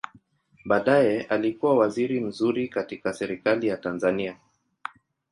Baadaye 0.65 1.21
alikua 1.21 1.75
waziri 1.77 2.19
mzuri 2.19 2.67
katika 2.67 3.13
Serikali 3.13 3.67
ya 3.67 3.77
Tanzania. 3.77 4.37